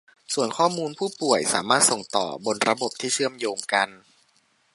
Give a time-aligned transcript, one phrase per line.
[0.33, 3.89] ส่วนข้อมูลผู้ป่วยสามารถส่งต่อบนระบบที่เชื่อมโยงกัน